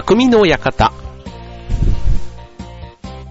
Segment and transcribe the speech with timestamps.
[0.00, 0.94] 匠の館。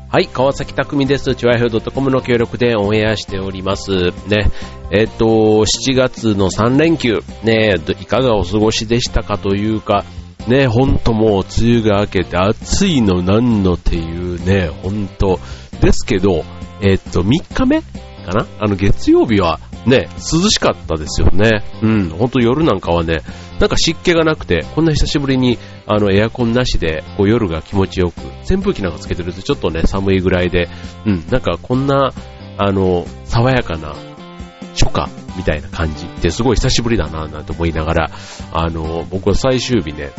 [0.07, 1.34] はい、川崎匠です。
[1.34, 4.11] チュアヒョウ .com の協力でオンエアしております。
[4.27, 4.52] ね、
[4.91, 5.25] えっ、と、
[5.66, 10.05] 7月の3連休、ね、いかがお過ごしでしたかというか、
[10.47, 15.39] ね、ほんともう梅雨が明けて暑いのなんのっていうね、ほんと。
[15.81, 16.43] ですけど、
[16.81, 17.81] えっ、と、3日目
[18.20, 18.47] かな？
[18.59, 21.63] あの月曜日はね、涼しかったですよね。
[21.81, 23.21] うん、ほんと夜なんかはね、
[23.59, 30.70] なんか湿気がなくて、こんな久しぶりにあのエアコンなしでこう夜が気持ちよく、扇風機なんかつけてるとちょっとね、寒いぐらいで、
[31.05, 32.11] うん、なんかこんな、
[32.58, 33.95] あの、爽やかな
[34.73, 38.11] 初夏みたいな感じってすごい久しぶりだななんて思いながら、
[38.52, 40.09] あの、僕は最終日ね、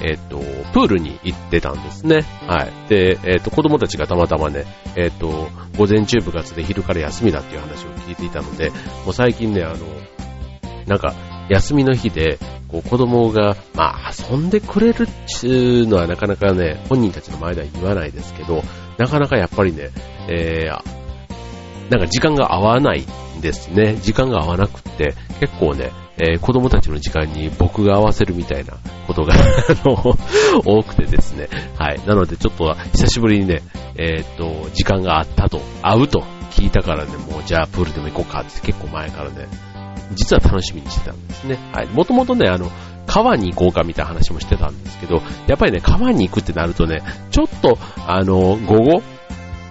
[0.00, 0.38] えっ、と、
[0.72, 2.24] プールに行ってたんですね。
[2.46, 2.88] はい。
[2.88, 4.64] で、えっ、と、子供たちがたまたまね、
[4.96, 5.48] えっ、と、
[5.78, 8.70] 午前中部活で昼から休みだっていう話を聞いていたので、
[9.04, 9.76] もう最近ね、あの、
[10.86, 11.14] なんか、
[11.48, 18.62] 休みの日で、こう子供が、まあ、遊んでくれるっていうのはなかなかね、本人たちの前では言わないですけど、
[18.98, 19.90] なかなかやっぱりね、
[20.28, 23.04] えー、なんか時間が合わない
[23.36, 23.96] んですね。
[23.96, 28.74] 時間が合わなくって、結構ね、えー、子供たちの時間に僕が合わせるみたいな
[29.06, 29.34] ことが、
[30.64, 31.48] 多くてですね。
[31.76, 32.00] はい。
[32.06, 33.62] なのでちょっと久しぶりにね、
[33.96, 39.48] えー、っと、時間があったと、会うと聞いたからね、もうじゃあプールでも行こうかって結構前からね、
[40.12, 41.58] 実は楽しみにしてたんですね。
[41.72, 41.88] はい。
[41.88, 42.70] もともとね、あの、
[43.06, 49.02] 川に行こうかみたいな話もしてたんですけど、やっぱりね、川に行くってなるとね、ちょっと、あの、午後、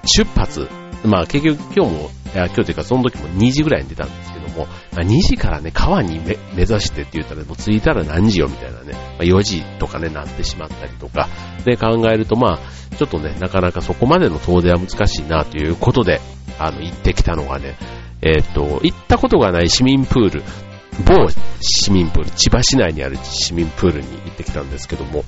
[0.06, 0.68] 出発、
[1.06, 11.28] まあ結局今日も、今日というかその時も2時ぐらいに出たんですも、まあ、2時からね、川に目指してって言ったら、もう着いたら何時よみたいなね、まあ、4時とかね、なってしまったりとか、
[11.66, 16.22] で考えるとまあ、ちょっとね、なかなかそこまでの遠出は難しいなということで、
[16.60, 17.76] あの、行ってきたのがね、
[18.22, 20.44] えっ、と、行ったことがない市民プール、
[21.06, 21.28] 某
[21.60, 25.24] 市民プール、千葉市内にある市民プールに行ってきたんですけども、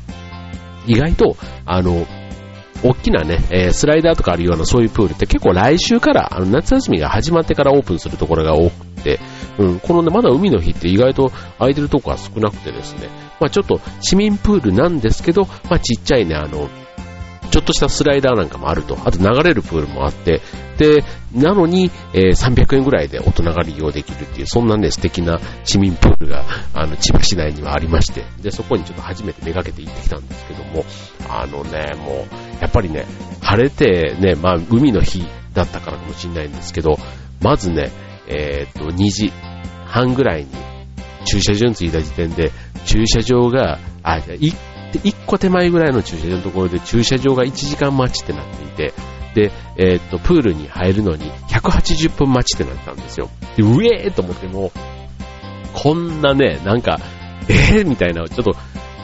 [0.87, 1.35] 意外と、
[1.65, 2.05] あの、
[2.83, 9.19] 大きなね、えー、スライダーとかあるようなそういうプールって結構来週から、あの夏休みが始まってからオープンするところが多くて、
[9.57, 13.09] うん、このね、まだ海の日って意外と空いてるとこが少なくてですね、
[13.39, 16.69] まあちょっと市民プールなんですけど、まあちっちゃいね、あの、
[17.55, 20.41] ちょっとしたスライダーなんかもあると、あと流れるプールもあって、
[20.77, 26.43] で、なのに、えー、300円ぐらいで大人が利用できるっていう、そんなね、素敵な市民プールが、
[26.73, 30.83] あの、千葉市内にはありまして、で、そこにちょっと初めてめがけて行ってきたんですけども、
[31.29, 33.05] あのね、もう、やっぱりね、
[33.41, 35.23] 晴れてね、まあ、海の日
[35.53, 36.97] だったからかもしれないんですけど、
[37.41, 37.89] まずね、
[38.27, 39.31] えー、っと、2時
[39.85, 40.49] 半ぐらいに
[41.23, 42.51] 駐車場に着いた時点で、
[42.83, 48.93] 駐車場が、あ、1 1個手前ぐらいの駐車場のところで駐車場が1時間待ちってなっていて、
[49.35, 53.29] で、えー、っと、プールに入るのに180分待ちってなったんですよ。
[53.57, 54.71] で、うえーと思っても、
[55.73, 56.99] こんなね、なんか、
[57.49, 58.53] えーみたいな、ちょっと、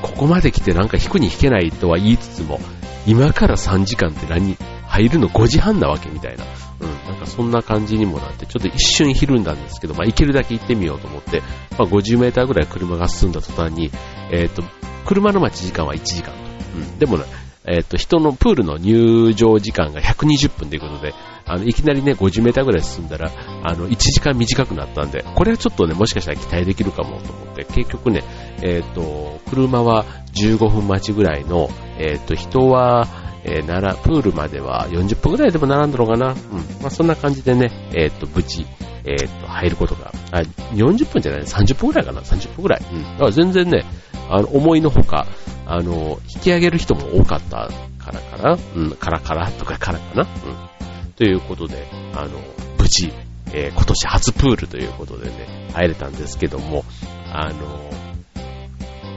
[0.01, 2.59] ここまで来てなんか引くに引けないとは言いつつも、
[3.05, 4.57] 今から3時間って何、
[4.87, 6.45] 入るの5時半なわけみたいな。
[6.79, 11.41] うん、なんかそんな感じにもなって、ちょっと一瞬ひるんだんですけど、まあ行けるだけ行ってみようと思って、
[11.77, 13.91] まあ50メーターぐらい車が進んだ途端に、
[14.31, 14.63] えっ、ー、と、
[15.05, 16.39] 車の待ち時間は1時間と。
[16.75, 17.25] うん、でもね、
[17.65, 21.13] えっ、ー、と、人のプールの入場時間が120分ということで、
[21.45, 23.31] あの、いきなりね、50メーターぐらい進んだら、
[23.63, 28.23] あの、1時間短くなったんで、これはちょっとね、もしかしたら期待できるかもと思って、結局ね、
[28.63, 31.69] えっ、ー、と、車は15分待ちぐらいの、
[31.99, 33.07] えっ、と、人は、
[33.43, 36.35] えー、なら、プールまでは40分ぐらいでも並んだのかなうん。
[36.81, 38.65] まあ、そんな感じでね、えっ、と、無事、
[39.05, 40.41] えっ、と、入ることが、あ、
[40.73, 42.81] 40分じゃない30分ぐらいかな ?30 分ぐらい。
[42.91, 43.03] うん。
[43.03, 43.83] だから全然ね、
[44.31, 45.27] あの、思いのほか、
[45.65, 47.69] あの、引き上げる人も多かった
[47.99, 51.11] からかなうん、からからとかからかなうん。
[51.13, 52.39] ということで、あの、
[52.79, 53.11] 無事、
[53.53, 56.85] えー、今年初プールということでね、入れたんですけども、
[57.31, 57.91] あの、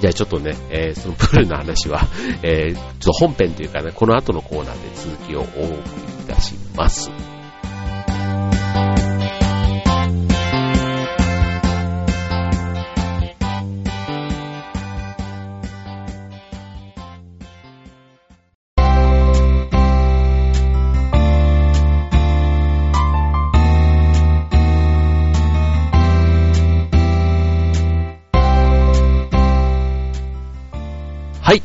[0.01, 2.09] じゃあちょっとね、えー、そのプールの話は、
[2.43, 7.11] えー、ちょっと本編というかね、この後のコーナーで続きをお送りいたします。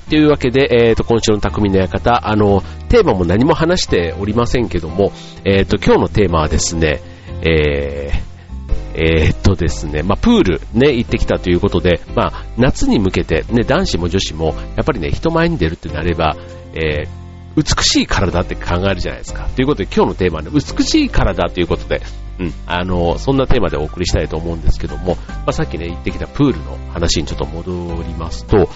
[0.10, 5.12] というわけで、え、ー、と、今週の匠の館、あの、テーマも何も話しておりませんけども、
[5.46, 7.00] え、ー、と、今日のテーマはですね、
[7.44, 8.30] えー、
[8.96, 16.36] えー、っとですね、まあ、プールね、行ってきたということで、まあ、夏に向けて、ね、男子も女子も、やっぱりね、人前に出るってなれば、
[16.74, 17.08] えー、
[17.56, 19.48] 美しい体って考えるじゃないですか。
[19.56, 22.02] ということで、今日のテーマはね、美しい体ということで、
[22.40, 27.72] うん、あの、そんなテーマでお送りしたいと思うんですけども、まあ、さっきね、行ってきたプールの話にちょっと戻
[28.04, 28.70] りますと、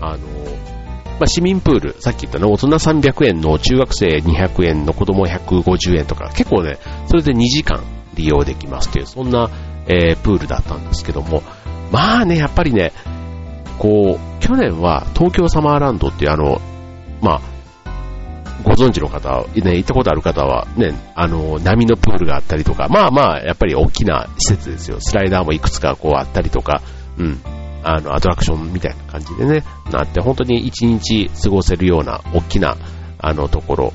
[0.00, 0.75] あの、
[1.18, 7.82] まあ、市民プール、さっき言ったね、大人300円の中学生200円の子供150円とか、結構ね、それで2時間
[8.14, 9.50] 利用できますという、そんな、
[9.86, 11.42] えー、プールだったんですけども、
[11.90, 12.92] まあね、やっぱりね、
[13.78, 16.60] こう、去年は東京サマーランドっていうあの、
[17.22, 17.40] まあ、
[18.62, 24.98] ご存知の方、ね、行ったことある方は、ね、あの、波のプールがあったりとか、まあまあ、やっぱり大きな施設ですよ。
[25.00, 26.82] スライダーもいくつかこうあったりとか、
[27.18, 27.40] うん、
[27.88, 32.76] あの、アトラクションみたいな感じでね、なって、本当に一日過ごせるような大きな、
[33.18, 33.92] あの、ところ。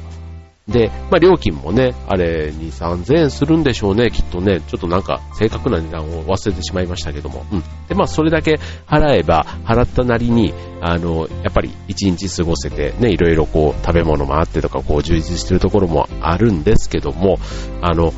[0.66, 4.62] で、まあ、料金もね、あれ、2、3000円するんでしょうね、きっとね。
[4.62, 7.46] ちょっとなんか、正確な値段を忘れてしまいましたけども。
[7.52, 7.64] うん。
[7.90, 17.40] で、まあ、それだけ払えば、払ったなりに、あの、やっぱり一日過ごせて、ね、いろいろこう、食べ物もあってとか、こう、充実してるところもあるんですけども、
[17.82, 18.14] あの、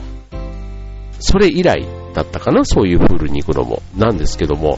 [1.20, 3.81] それ以来だったかな、そういうプールに行くのも。
[3.98, 4.78] なんですけども、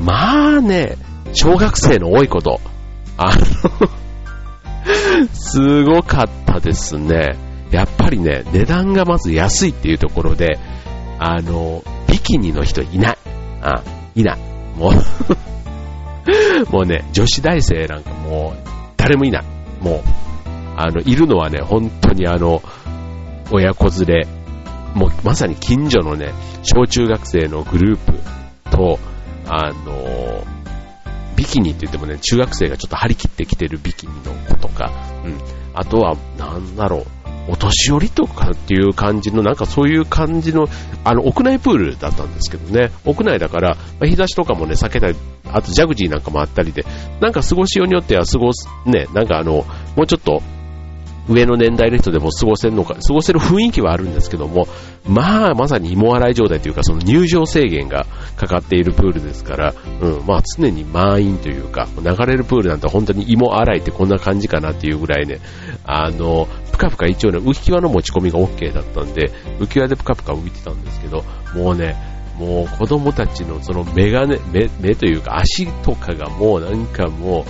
[0.00, 0.96] まあね、
[1.32, 2.60] 小学生の多いこと。
[3.16, 7.36] あのすごかったですね。
[7.70, 10.58] やっぱりね、値段がまず安いっていうところで、
[11.18, 13.18] あの、ビキニの人いない。
[13.62, 13.82] あ、
[14.14, 14.38] いない。
[14.76, 14.92] もう
[16.70, 19.44] もうね、女子大生なんかもう、誰もいない。
[19.80, 20.00] もう、
[20.76, 22.62] あの、いるのはね、本当にあの、
[23.50, 24.28] 親子連れ、
[24.94, 26.32] もうまさに近所のね、
[26.62, 28.12] 小中学生のグループ
[28.70, 28.98] と、
[29.46, 30.44] あの、
[31.36, 34.90] ビキニって言ってもね、中学生がちょっと張り切ってきてるビキニの子とか、
[35.24, 35.38] うん。
[35.74, 37.06] あとは、なんだろう、
[37.48, 40.66] お年寄りとかっていう感じの、なんかそういう感じの、
[41.04, 45.16] あの、屋内プールだったんですけどね、屋内だから、ま、日差しとかもね、避けたり、
[45.52, 46.84] あとジャグジーなんかもあったりで、
[47.20, 49.64] なんか過ごしようによっては過ごす、ね、なんかあの、
[49.96, 50.42] もうちょっと、
[51.28, 54.66] 上の年代の人でも過ごせるのか、過ごせる雰囲気はあるんですけども、
[55.08, 58.06] まあ、まさに芋洗い状態というか、その入場制限が
[58.36, 65.40] かかっているプールですから、うん、まあ常に満員というか、流れるプールなんて本当に芋洗いってこんな感じかなっていうぐらいね、
[65.84, 71.24] あの、ぷかぷか一応ね、浮き輪の持ち込みが OK だったんで、浮き輪でぷかぷか浮いてたんですけど、
[71.54, 71.96] もうね、
[72.38, 77.46] もう子供たちのその目がね、目、目というか足とかがもうなんかも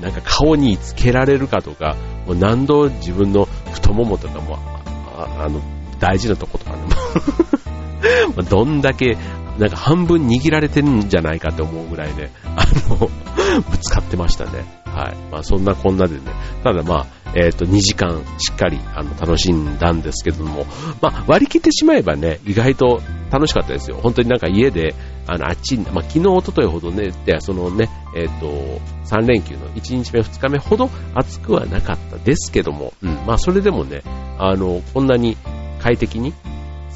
[0.00, 1.96] う、なんか顔につけられるかとか、
[2.34, 4.58] 何度自分の太ももとかも、
[5.16, 5.60] ああの、
[5.98, 6.78] 大事なとことかね、
[8.48, 9.16] どんだけ、
[9.58, 14.75] なんか半分握られてるんじゃないかと思うぐらいね、あの、ぶつかってましたね。
[14.96, 15.16] はい。
[15.30, 16.22] まあそんなこんなでね、
[16.64, 20.64] ただまあ、えっ、ー、と、2時間しっかりあの楽しんだんですけども、
[21.02, 23.98] まあ割り切ってしまえばね、意外と楽しかったですよ。
[24.02, 24.94] 本当になんか家で、
[25.26, 34.02] あの、あっち、まあ、昨日、一昨日ほどね、で、そのね、えっ、ー、と、3連休の1日目、2日目ほど暑くはなかったですけども、うん、まあ、それでもね、
[34.38, 35.36] あの、こんなに
[35.80, 36.32] 快適に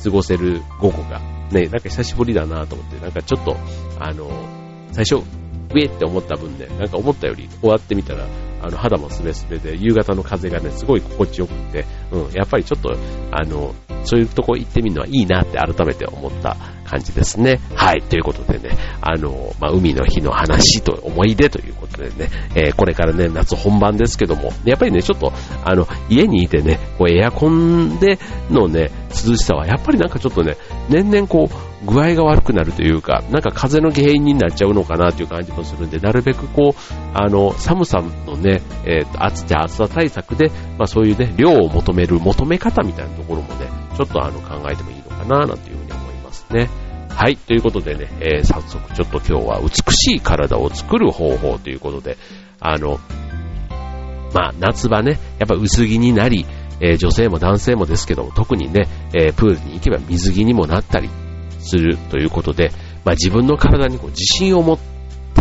[0.03, 1.21] 過ごせる午後が、
[1.51, 3.57] ね、なんか久しぶりだなと思って、なんかちょっと、
[3.99, 4.31] あの、
[4.93, 5.25] 最初、
[5.71, 8.27] ウェって思った分ね、なんか思ったより終わってみたら、
[8.63, 12.95] あの、肌もスベスベで、夕方の風がね、すごい心地よくて、うん、やっぱりちょっと、
[13.31, 13.75] あの、
[14.05, 17.61] そういうとこ行ってみるのはいいなって改めて思った感じですね。
[17.75, 18.03] はい。
[18.03, 25.33] ということでね、あの、まあ、海の日の話と思い出ということでね、えー、これからね、夏本番ですけども、やっぱりね、ちょっと、
[25.65, 28.19] あの、家にいてね、こうエアコンで
[28.51, 30.57] のね、涼しさは、やっぱりなんかちょっとね、
[30.89, 46.69] 年々こう、具合が悪くなるというか、なんか風の原因になっちゃうのかなという感じもするんで、なるべくこう、あの、寒さのね、え、ー、と、暑さ、暑さ対策で、まあそういうね、量を求める求め方みたいなところもね、ちょっとあの、考えてもいいのかな、なんていうふうに思いますね。
[47.09, 52.19] はい、ということでね、えー、早速ちょっと今日は美しい体を作る方法ということで、
[52.61, 52.99] あの、
[54.35, 56.47] まあ、夏場ね、やっぱ薄着になり、
[56.81, 61.11] えー、女性も男性もですけども、特にね、えー、プールに行けば水着にもなったり
[61.61, 62.71] するということで、
[63.05, 64.79] まあ、自分の体にこう自信を持っ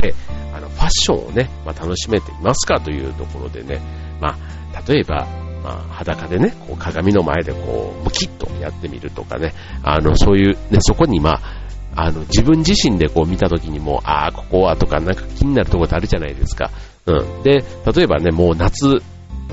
[0.01, 0.13] て、
[0.53, 3.81] あの、ファッションをね、まあ、楽しめていますかというところでね、
[4.21, 4.38] ま
[4.73, 5.27] あ、例えば、
[5.63, 16.71] まあ、裸でね、こう鏡の前でこう、ムキッとやってみるとかね、あの、そういう、ね、そこにまあ、あの、自分自身でこう見た時にも、ああ、ここはとかなんか気になるところってあるじゃないですか。
[17.05, 17.43] うん。
[17.43, 19.01] で、例えばね、もう夏、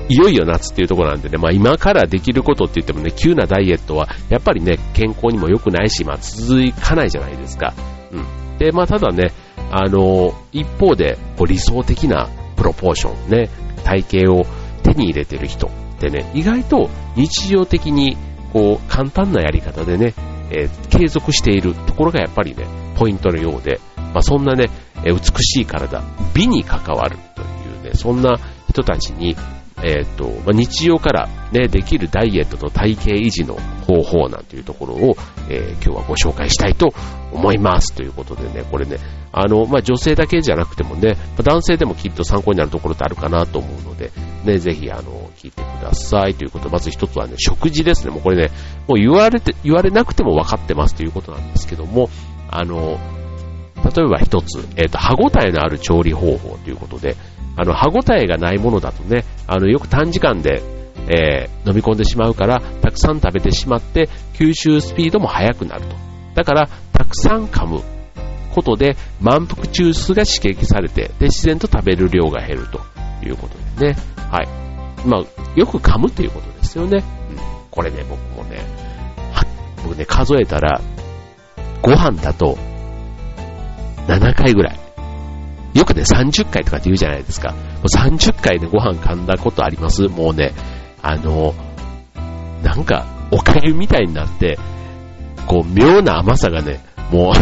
[0.09, 7.73] いよいよ夏っていうところなんでね、まあ今からできることって言ってもね、急なダイエットは、やっぱりね、健康にも良くないし、まあ続かないじゃないですか。
[8.11, 8.57] うん。
[8.57, 9.33] で、まあただね、
[9.71, 13.49] あの、一方で、こう理想的なプロポーションね、
[13.83, 14.45] 体型を
[14.83, 18.17] 手に入れてる人ってね、意外と日常的に、
[18.53, 20.13] こう、簡単なやり方でね、
[20.49, 24.69] えー、継続しているところがやっぱりね、ポイントのようで、まあ、そんなね、
[25.03, 26.01] 美しい体、
[26.33, 27.45] 美に関わるとい
[27.81, 28.39] うね、そんな
[28.69, 29.35] 人たちに、
[29.83, 33.55] えっ、と、まあ、日常からね、できるダイエットと体型維持の
[33.85, 35.15] 方法なんていうところを、
[35.49, 36.93] えー、今日はご紹介したいと
[37.31, 37.93] 思います。
[37.93, 38.97] ということでね、これね、
[39.31, 44.11] あの、まあ、女性だけじゃなくてもね、男性でもきっと参考になるところってあるかなと思うので、
[44.43, 46.69] ね、ぜひ、あの、聞いてくださいということ。
[46.69, 48.11] まず一つはね、食事ですね。
[48.11, 48.51] もうこれね、
[48.87, 52.09] もう言われて、言われなくても分かってますということなんですけども、
[52.49, 52.97] あの、
[53.83, 57.15] 例えば一つ、えっ、ー、と、歯応えのある調理方法ということで、
[57.55, 60.61] あの、歯応えがないものだとね、あの、よく短時間で、
[61.09, 65.95] えー、飲み込んでしまうから、たくさん食べてしまって、吸収スピードも速くなると。
[66.35, 67.81] だから、たくさん噛む
[68.53, 72.81] ことで、満腹中枢が刺激されて、で、自然と食べる量が減ると
[73.25, 74.17] いうことですね。
[74.29, 74.47] はい。
[75.07, 75.23] まあ、
[75.55, 77.03] よく噛むということですよね。
[77.31, 77.37] うん。
[77.71, 78.59] これね、僕もね、
[79.83, 80.81] 僕ね、数えたら、
[81.81, 82.57] ご飯だと、
[84.07, 84.79] 7回ぐらい。
[85.73, 87.53] よくね、30回とかって言うじゃないですか。
[87.83, 90.07] 30回でご飯噛んだことあります？
[90.07, 90.53] もうね、
[91.01, 91.53] あの、
[92.63, 94.57] なんか、おかゆみたいになって、
[95.45, 96.79] こう、妙な甘さがね、
[97.11, 97.33] もう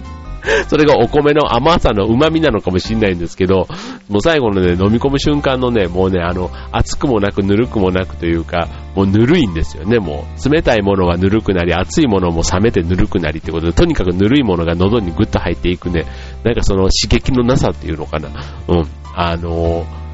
[0.68, 3.66] それがお米の甘さの旨味なのかもしんないんですけど、
[4.08, 10.50] もう最後のね、飲み込む瞬間のね、もうね、あの、熱くもなくぬるくもなくというか、もうぬるいんですよね、もう。
[10.50, 16.04] 冷たいものはぬるくなり、熱いものも冷めてぬるくなりってことで、とにかくぬるいものが喉にぐっと入っていくね、
[16.44, 18.28] なんかその刺激のなさっていうのかな。
[18.68, 18.86] うん。
[19.14, 20.04] あのー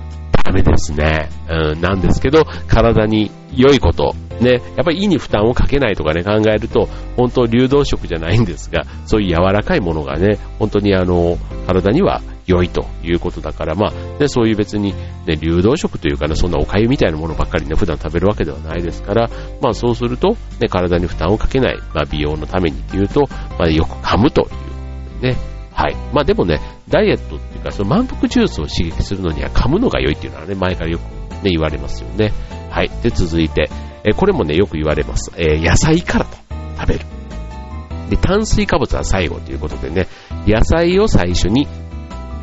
[0.42, 1.28] ダメですね。
[1.48, 14.94] うん、なんですけど、体に良いこと、ね、やっぱり胃に負担をかけないとかね、考えると、本当流動食じゃないんですが、そういう柔らかいものがね、本当にあの、体には良いということだから、まあ、ね、そういう別に、
[15.26, 19.30] ね、流動食というかね、そんなお粥みたいなものばっかりね、普段食べるわけではないですから、
[19.60, 23.26] まあそうすると、ね、体に負担をかけない、まあ美容のためにっていうと、
[23.58, 24.44] まあよく噛むとい
[25.20, 25.36] うね、
[25.72, 25.96] はい。
[26.12, 31.02] まあでもね、ダイエットっていうか、その満腹ジュースを刺激するのには噛むのが良いっていうのはね、前からよく
[31.42, 32.32] ね、言われますよね。
[32.70, 32.90] はい。
[33.02, 33.70] で、続いて、
[34.04, 35.30] えこれもね、よく言われます。
[35.36, 36.36] えー、野菜からと
[36.78, 37.00] 食べる。
[38.10, 40.08] で、炭水化物は最後ということでね、
[40.46, 41.68] 野菜を最初に、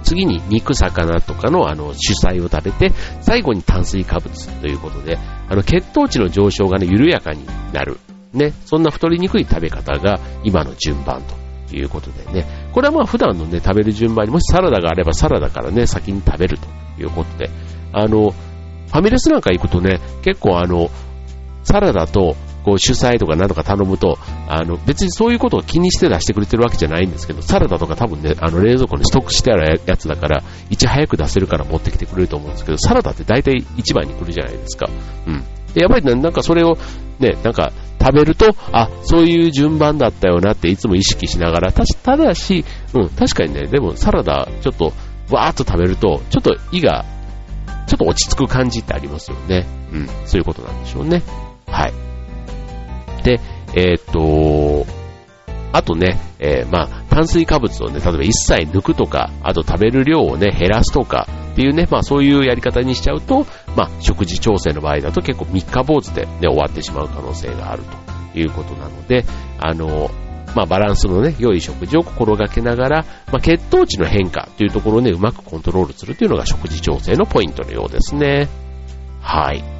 [0.07, 5.17] 次に肉、魚とかのあの主菜を食べて、最後に炭水化物ということで、
[5.49, 7.97] あの血糖値の上昇がね、緩やかになる。
[8.33, 11.21] ね、そんな太りにくい食べ方が今の順番
[11.69, 16.67] ということでね、これはまあ普段のね、食べる順番にもしサラダがあればサラダからね、先に食べると
[17.01, 17.49] いうことで、
[17.91, 20.89] あの、ファミレスなんか行くとね、結構あの、
[21.63, 24.19] サラダとこう主菜とか何とか頼むと、
[24.49, 34.89] あの、別にそういうことを気にして出してくれてるわけじゃないんですけど、サラダとか多分ね、あの冷蔵庫にストックしてあるやつだから、いち早く出せるから持ってきてくれると思うんですけど、サラダって大体一番に来るじゃないですか。
[35.27, 35.45] うん。
[35.73, 36.77] で、やっぱりね、なんかそれを
[37.19, 37.71] ね、なんか
[38.01, 44.91] 食べると、あ、そういう順番だったよなっていつも意識しながら、たただし、うん、確かにね、でもサラダちょっと
[45.31, 47.05] わーっと食べると、ちょっと胃が、
[47.87, 49.65] ちょっと落ち着く感じってありますよね。
[49.93, 51.23] うん、そういうことなんでしょうね。
[51.67, 52.16] はい。
[53.23, 53.39] で、
[53.75, 54.03] えー、っ
[54.85, 54.85] と、
[55.73, 67.81] あとね、えー、まあ、炭水化物をね、例えば一切抜くとか、あと食べる量をね、減らすとか、っていうね、まあそういうやり方にしちゃうと、まあ食事調整の場合だと結構三日坊主でね、終わってしまう可能性がある
[68.33, 69.25] ということなので、
[69.59, 70.11] あの、
[70.55, 78.47] まあバランスのね、良い食事を心がけながら、まあ血糖値の変化というところをね、うまくコントロールするというのが食事調整のポイントのようですね。
[79.21, 79.76] はい。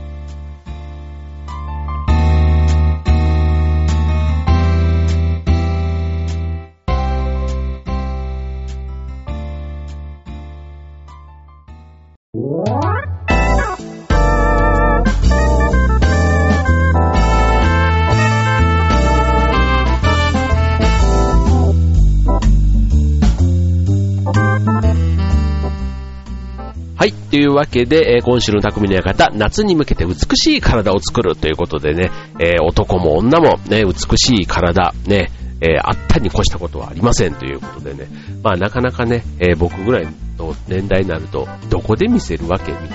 [27.37, 35.29] というわけで、えー、今週の匠の館、夏に向けて美しい体を作るということでね、えー、男も女もね、美しい体、ね、
[35.61, 38.07] えー、あったに越したことはありませんということでね、
[38.41, 40.07] まあなかなかね、え僕ぐらい
[40.39, 42.89] の年代になると、どこで見せるわけみたい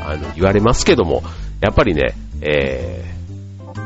[0.00, 1.24] な、あの、言われますけども、
[1.60, 3.12] やっぱりね、え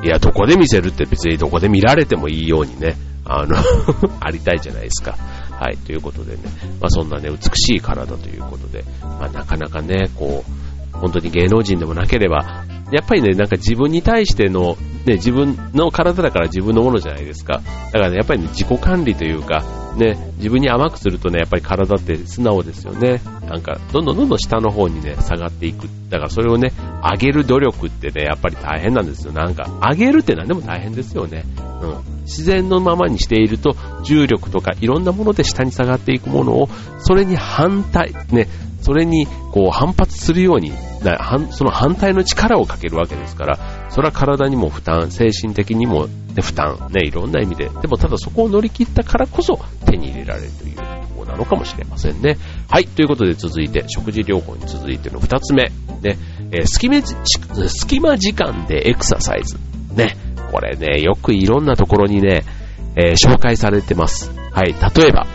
[0.05, 3.57] いや、どこで見せるって別にどこで見られてもいいようにね、あの
[4.21, 5.17] ありたいじゃないですか。
[5.59, 6.43] はい、ということでね、
[6.81, 17.61] まあそんなね、美しい体ということで、まあなかなかね、こう、本当に芸能人でもなければ、やっぱりね、なんか自分に対しての、ね、自分の体だから自分のものじゃないですか。
[17.87, 19.65] だからね、やっぱりね、自己管理というか、
[19.97, 23.21] ね、自分に甘くするとね、やっぱり体って素直ですよね。
[23.49, 25.89] なんか、どんどんどんどん下の方にね、下がっていく。
[26.09, 26.73] だからそれをね、
[27.03, 29.33] 上げる努力ってね、やっぱり大変なんですよ。
[29.33, 31.45] なんか、上げるって何でも大変ですよね。
[31.83, 32.18] うん。
[32.29, 36.69] 自然のままにしていると、重力とかいろんなもので下に下がっていくものを、
[37.01, 38.47] それに反対、ね、
[38.83, 40.73] それにこう反発するように
[41.51, 43.59] その反対の力をかけるわけですから、
[43.91, 46.09] それは体にも負担、精神的にも、
[46.41, 47.69] 負担、ね、いろんな意味で。
[47.69, 50.83] でもただそこを乗り切ったからこそ手に入れられるというと
[51.17, 52.39] ころなのかもしれませんね。
[52.69, 55.65] はい、ということで続いて、食事療法に続いての二つ目。
[56.01, 56.17] ね、
[56.53, 59.59] えー、隙間隙間時間でエクササイズ。
[59.95, 60.17] ね、
[60.51, 62.45] これね、よくいろんなところにね、
[62.97, 64.33] えー、紹介されてます。
[64.53, 65.27] はい、例えば、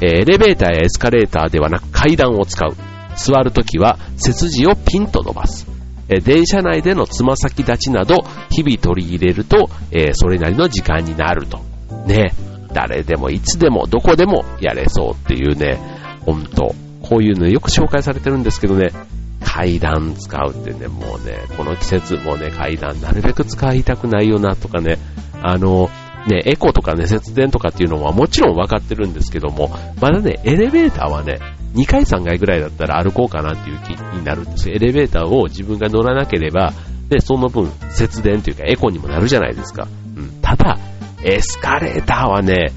[0.00, 2.74] えー、エレベーターやエスカレーターではなく階段を使う。
[3.14, 5.66] 座るときは背筋をピンと伸ばす。
[6.08, 8.16] え電車内でのつま先立ちなど
[8.50, 11.60] 日々取り入れると、え、それなりの時間になると。
[12.06, 12.32] ね。
[12.72, 15.78] 誰でもいつでもどこでもやれそうっていうね、
[16.20, 18.90] ほんと、こういうのよく紹介されてるんですけどね、
[19.52, 24.96] 階段使うってね、もうね、この季節もね、階段なるべく使いたくないよなとかね、
[25.42, 25.90] あの、
[26.26, 29.68] ね、エコとかね、節電とかっていうのはもちろん分かってるんですけども、
[30.00, 31.38] まだね、エレベーターはね、
[31.74, 34.70] 2回3回ぐらいだったら歩こうかなっていう気になるんです。
[34.70, 36.72] エレベーターを自分が乗らなければ、
[37.10, 39.86] で、その分節電というかエコにもなるじゃないですか。
[40.16, 40.40] うん。
[40.40, 40.78] ただ、
[41.24, 42.72] エスカレーターはね、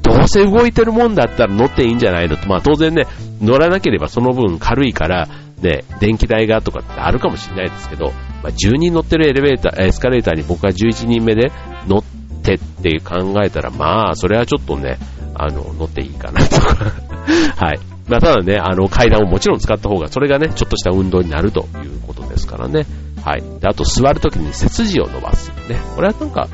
[0.00, 3.06] どうせ動いてるもんだったら乗っていいんじゃないのと、まあ当然ね、
[3.42, 5.28] 乗らなければその分軽いから、
[5.62, 11.50] ね、電気代がとかってあるかもしれないですけど、まあ、10人乗ってるエレベーター、エスカレーターに僕が11人目で
[11.86, 12.04] 乗っ
[12.42, 14.98] てって考えたら、まあ、それはちょっとね、
[15.34, 16.92] あの、乗っていいかなとか
[17.56, 17.80] はい。
[18.08, 22.86] まあ、ただね、あの、階段をもちろん使った方が、それがね、ちょっとした運動になるということですからね。
[23.24, 23.42] はい。
[23.60, 25.50] で、あと、座るときに背筋を伸ばす。
[25.68, 25.78] ね。
[25.94, 26.48] これはなんか、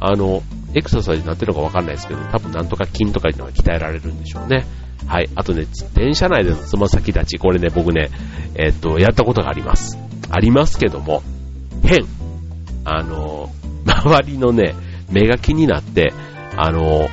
[0.00, 0.42] あの、
[0.74, 4.66] エクササイズになってるのかわかんないですけど、多分なんとか筋とかいうのが鍛えられるんでしょうね。
[5.06, 5.28] はい。
[5.34, 8.10] あとね、電車内でのつま先立ち、これね、僕ね、
[8.54, 9.98] え、っと、やったことがあります。
[10.30, 11.22] ありますけども、
[11.82, 12.04] 変。
[12.84, 13.50] あの、
[13.84, 14.74] 周りのね、
[15.10, 16.12] 目が気になって、
[16.56, 17.08] あの、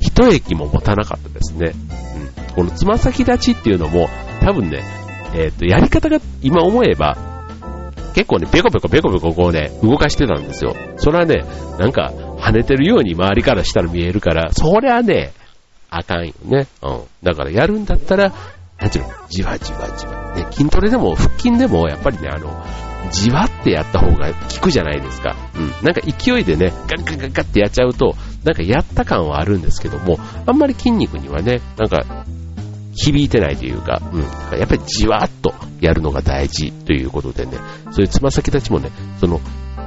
[0.00, 1.72] 一駅も持たなかったですね。
[2.48, 2.54] うん。
[2.54, 4.08] このつま先立ちっていうのも、
[4.40, 4.82] 多分ね、
[5.34, 7.16] えー、っと、やり方が今思えば、
[8.14, 10.74] 結構ね、ペコペコペコペコこうね、動かしてたんですよ。
[10.96, 11.44] それはね、
[11.78, 15.32] なんか、跳ねてるように周りからしたら見えるから、そりゃね、
[15.90, 16.66] あかんよね。
[16.82, 17.00] うん。
[17.22, 18.32] だからやるんだったら、
[18.80, 20.34] なんていうの、じわじわじわ。
[20.36, 22.64] ね、筋トレでも腹筋でも、やっぱりね、あの、
[23.10, 25.36] じわってやった方が効くじゃないですか。
[25.54, 25.70] うん。
[25.84, 32.24] なんか勢いでね、ガッガッガッガッってやっちゃうと、なんかやった感はあるんですけども、あんまり筋肉にはね、なんか、
[32.94, 34.58] 響いてないというか、うん。
[34.58, 37.52] やっぱりじわっとやるのが大事ということでね、
[37.90, 39.40] そういうつま先たちもね、その、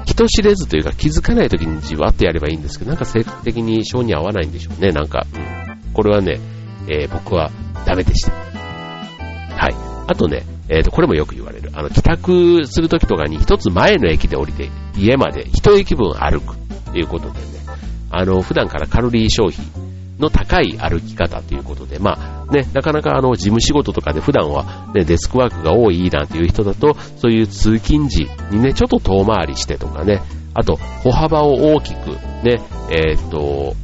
[0.06, 5.26] 人知れずというか気づかない時にじわっとやればいいんですけど、なんか性格的に性に合わないんでしょうね、なんか。
[5.34, 5.61] うん、
[5.94, 6.40] これはね、
[6.88, 7.52] えー、僕は
[7.86, 8.32] ダメでした。
[8.32, 9.76] はい。
[10.08, 11.70] あとね、えっ、ー、と、これもよく言われる。
[11.74, 17.46] あの、帰宅するときとかに一つ前の駅で降りて、家まで一駅分歩くっていうことでね、
[18.10, 19.60] あの、普段からカロリー消費
[20.20, 30.22] の高い歩き方ということで、まあね、なかなかあの、事務仕事とかで普段はね、デスクワークが多いなんていう人だと、そういう通勤時にね、ちょっと遠回りしてとかね、
[30.54, 32.12] あと、歩幅を大きく、
[32.44, 33.76] ね、えっ、ー、と、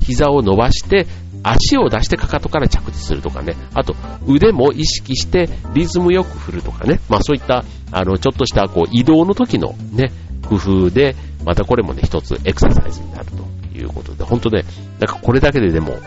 [0.00, 1.06] 膝を伸ばして、
[1.44, 3.94] 足を出してかかとから着地するとかね、あと
[4.26, 10.10] 腕も意識してリズムよく振るとかね、まあそういったあのちょっとしたこう移動の時のね、
[10.48, 14.64] 工夫で、またこれもね、一つエクササイズになるということで、本当ね、
[14.98, 15.98] なんかこれだけででも、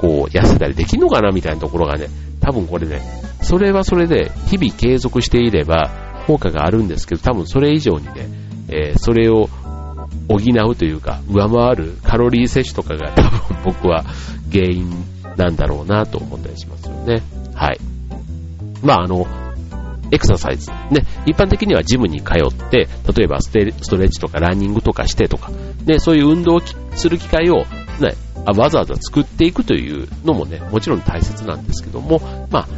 [0.00, 2.08] こう痩せたりできるのかなみたいなところがね、
[2.40, 3.02] 多分これね、
[3.42, 5.90] それはそれで日々継続していれば
[6.26, 8.28] 効果があるんですけど、多分それ以上にね、
[8.68, 9.48] えー、それを
[10.30, 14.04] 補うというか、上回るカロリー摂取とかが 多分僕は
[14.52, 14.88] 原因
[15.36, 17.22] なんだろうなと思ったりしますよね。
[17.54, 17.80] はい。
[18.82, 19.26] まああの、
[20.12, 20.70] エクササイズ。
[20.90, 25.50] ね、一般的にはジムに通って、例えばストレッチとかランニングとかしてとか、
[25.84, 26.60] ね、そういう運動を
[26.94, 27.64] する機会を、
[28.00, 28.14] ね、
[28.56, 32.68] わざわざ作っていくというのもね、もちろん大切なんですけども、まあ、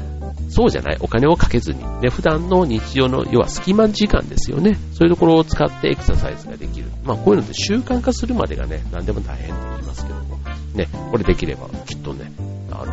[0.52, 4.78] そうじゃない、お金をかけずに、ね、普段の日常の、要は隙間時間ですよね。
[4.92, 6.90] そういうところを使ってエクササイズができる。
[7.04, 10.38] まあ、こういうのって習慣化するまでがね、何でも大変って言いますけども、
[10.74, 12.30] ね、これできればきっとね、
[12.70, 12.92] あの、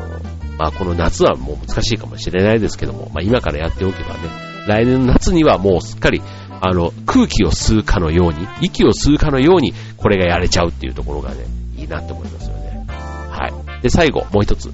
[0.58, 4.19] まあ、この夏はもう難しいかもしれないですけども、まあ、今からやっておけばね、
[4.67, 6.22] 来年の夏にはもうすっかり、
[6.62, 11.45] あの、空気を吸うかのように、息を吸うかのように、これがやれちゃうっていうところがね、
[11.78, 12.86] いいなって思いますよね。
[12.88, 13.82] はい。
[13.82, 14.69] で、最後、もう一つ。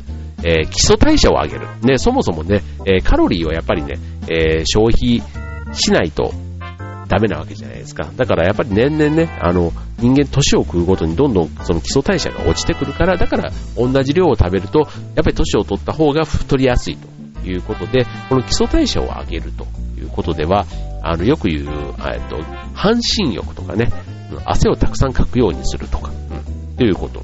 [0.45, 1.67] えー、基礎代謝を上げる。
[1.81, 3.95] ね、そもそもね、えー、カロリーをやっぱりね、
[4.29, 5.23] えー、消費
[5.73, 6.34] しないと
[7.08, 8.10] ダメなわけじゃないですか。
[8.15, 19.65] だからやっぱり年々ね、あの、人間年を食うごとにどんどんその基礎代謝が落ちてくるから、だから同じ量を食べると、やっぱり年を取った方が太りやすいということで、この基礎代謝を上げると
[19.99, 20.65] いうことでは、
[21.01, 22.38] あの、よく言う、えっと、
[22.73, 23.91] 半身浴とかね、
[24.45, 27.23] 汗をたくさんかくようにするとか、うん、ということ。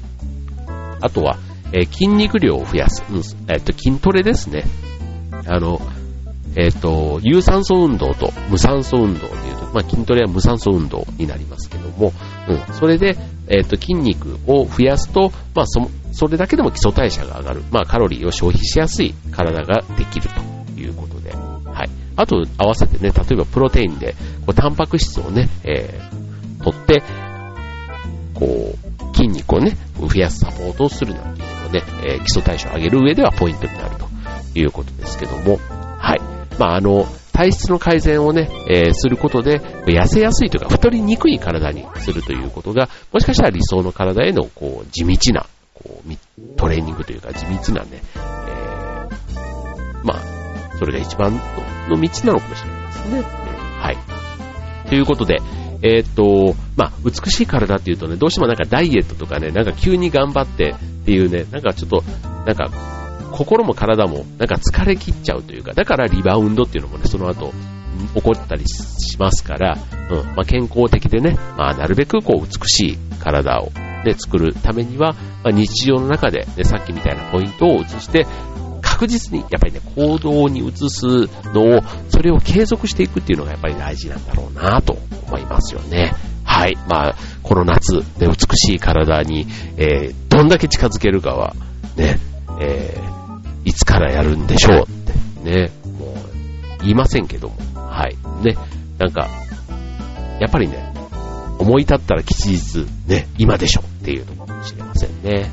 [1.00, 1.36] あとは、
[1.72, 3.04] え、筋肉量を増やす。
[3.10, 4.64] うん、えっと、筋トレですね。
[5.46, 5.80] あの、
[6.54, 12.12] えっ、と、有酸素運動と無酸素運動というと、まあ、筋トレは無酸素運動になりますけども、
[12.48, 13.16] うん、それで、
[13.48, 21.90] えっ、と、筋肉を増やすと、まあ、そ、それだけでも基礎代謝が上がる、まあ、カロリーを消費しやすい体ができるということで、はい。
[22.16, 27.02] あと、合わせてね、例えばプロテインで、こう、タンパク質をね、えー、取って、
[28.34, 34.08] こう、筋肉をね、増やすサポートをするなんていうね、えー、基礎代謝を上げる上ではポイントになると
[34.58, 35.58] いうことですけども、
[35.98, 36.20] はい。
[36.58, 51.32] まあ、あの、体質の改善をね、えー、することで、痩せやすいというか、太りにくい体にするということが、もしかしたら理想の体への、こう、地道な、こう、トレーニングというか、地道なね、えー、まあ、それが一番
[51.88, 53.22] の道なのかもしれないですね。
[53.22, 54.88] はい。
[54.88, 55.38] ということで、
[55.82, 62.02] えー、っと、まあ、美しい体っていうとね、どうしてもなんかダイエットとかね、なんか急に頑張ってっていうね、なんかちょっと、
[62.46, 62.70] なんか
[63.32, 67.52] 心も体もなんか疲れ切っちゃうというか、だからリバウンドっていうのもね、その後、
[68.14, 69.78] 起こったりしますから、
[70.10, 73.70] うん、まあ、健康的でね、まあ、なるべくこう美しい体を、
[74.04, 75.12] ね、作るためには、
[75.44, 78.26] まあ、日常の中で、ね、さっきみたいなポイントを移して、
[78.80, 81.06] 確実にやっぱりね、行動に移す
[81.52, 86.14] のを、それを継続していくっていうのがやっぱり大事なんだろうなと思いますよね。
[86.44, 86.76] はい。
[86.88, 91.54] まあ、この夏、ね、美しい体に、えー、どんだけ近づけるかは、
[91.96, 92.18] ね、
[92.60, 93.12] えー
[93.64, 96.16] いつからやるんでしょうってね、もう
[96.80, 98.16] 言いませんけども、はい。
[98.44, 98.56] ね、
[98.98, 99.28] なんか、
[100.40, 100.92] やっぱりね、
[101.60, 105.48] 思い立ったら吉日、ね、今でしょっていうのかもしれませんね。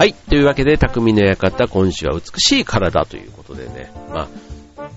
[0.00, 4.30] はいというわけで、匠の館、今週は美しい体ということでね、ま
[4.78, 4.88] あ、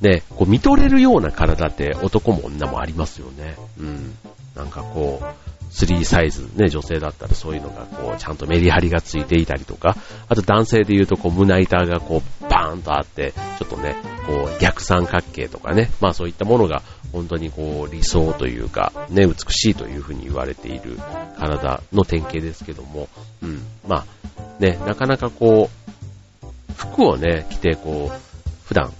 [0.00, 3.54] ね、こう見とれるような体って男も女もありますよね。
[3.78, 4.16] うん。
[4.56, 9.96] なんかこう、3サイズ、ね、女性だったらそういうのがこう、ちゃんとメリハリがついていたりとか、
[10.28, 13.94] あと男性で言うとこう、胸板がこう、バーンとあって、ちょっとね、
[14.26, 20.98] こう、逆三角形とかね、まあそういったものが本当にこう、理想というか、ね、美しいというふうに言われている
[21.38, 23.08] 体の典型ですけども、
[23.42, 28.18] うん、まあ、ね、なかなかこう、服をね、着てこう、
[28.64, 28.92] 普段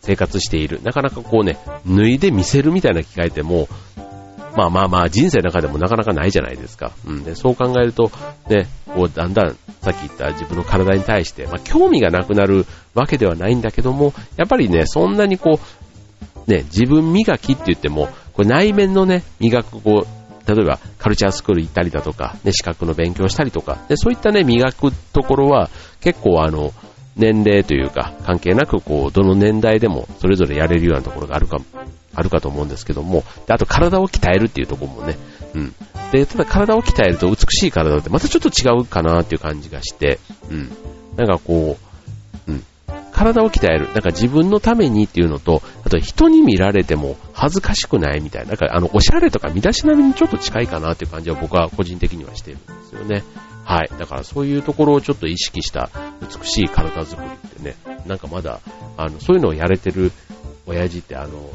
[0.00, 3.68] 生活している、なかなかこうね、脱いで見せるみたいな機会ってもう、
[4.56, 6.92] まあまあまあ人生の中でもなかなかないじゃないですか。
[7.06, 7.24] うん。
[7.24, 8.10] で、そう考えると、
[8.48, 15.81] ね、こうだんだんさっき言った自分の体に対して、まあ興味がなくなるわけではないんだけども、やっぱりね、そんなにこう、
[16.46, 26.72] ね、自分磨きって言っても、これ内面のね、磨くこう、例えばカルチャースクール行ったりだとか、ね、資格の勉強したりとか、でそういったね、磨くところは結構あの、
[27.14, 31.58] 年齢というか関係なくこう、どの年代でもそれぞれやれるようなところがあるか、
[32.14, 35.16] あるかと思うんですけども、であと体を鍛えるっていうところもね、
[35.54, 35.74] うん。
[36.10, 40.18] で、ただ体を鍛えると美しい体ってまたちょっと違うかなっていう感じがして、
[40.50, 40.70] うん。
[41.16, 41.91] なんかこう、
[43.22, 43.86] 体を鍛える。
[43.92, 48.48] なんか自分のためにっていうのと、あと人に見られても恥ずかしくないみたいな。
[48.48, 53.22] なんかあの、おしゃれとか身だしなみにちょっと近いかなっていう感じは僕は個人的にはしてるんですよね。
[53.64, 53.90] はい。
[53.98, 58.60] だからそういうところをちょっと意識した美しい体作りってね、なんかまだ、
[58.96, 60.10] あの、そういうのをやれてる
[60.66, 61.50] 親父ってあの、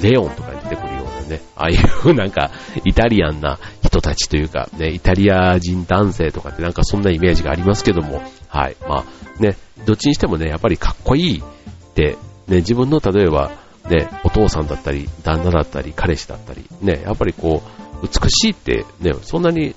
[0.00, 1.74] レオンとかに出てくるようなね、ああい
[2.06, 2.50] うなんか
[2.84, 3.58] イタリアンな
[3.92, 8.76] 人たちというか、ね、イタリア人男性とかってなんかそんなイメージがありますけども、はい。
[8.88, 12.16] まあね、どっちにしてもね、やっぱりかっこいいって、
[12.48, 13.52] ね、自分の例えば、
[13.90, 17.62] ね、お父さんだったり、旦那だったり、彼氏だったり、ね、やっぱりこ
[18.02, 19.74] う、美しいって、ね、そんなに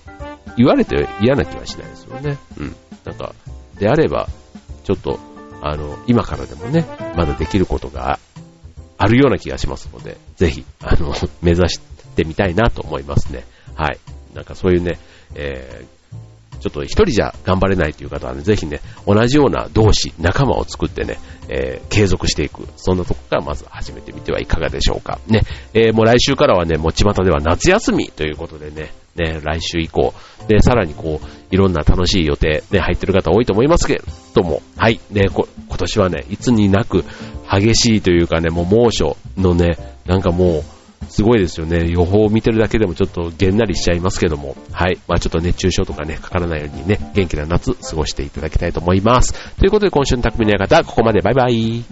[0.56, 2.38] 言われて嫌な気はしないですよね。
[2.58, 2.75] うん。
[3.04, 3.36] なんか、
[3.78, 4.30] であれば、
[4.86, 5.19] ちょっと、
[5.62, 6.86] あの、今からでもね、
[7.17, 8.19] まだできることが
[8.97, 11.82] あるような気がしますので、ぜひ、あの、 目指し
[12.15, 13.43] てみたいなと思いますね。
[13.75, 13.99] はい。
[14.33, 14.99] なんかそういうね、
[15.35, 15.95] えー
[16.65, 22.67] ちょっと一人じゃ頑張れないという方はね、ぜひね、同じような同志、仲間を作ってね、えー、継続していく。
[22.75, 25.19] そんなとこからまず始めてみてはいかがでしょうか。
[25.27, 25.41] ね、
[25.75, 30.13] えー、もう来週からはね、もう巷では夏休みということでね、ね、来週以降、
[30.47, 34.01] で、さらにこう、いろんな楽しい予定、ね、入ってる方多いと思いますけれ
[34.33, 37.05] ども、はい、ね、こ、今年はね、いつになく
[37.49, 40.63] 激しいというかね、もう猛暑のね、なんかもう、
[41.10, 41.88] すごいですよね。
[41.88, 44.97] 予報を見てるだけでもちょっとげんなりしちゃいますけども、はい。
[45.08, 49.34] まあちょっと熱中症とかね、かからないようにね、元気な夏過ごしていただきたいと思います。
[49.58, 51.84] ということで今週の匠の館、ここまでバイバイ。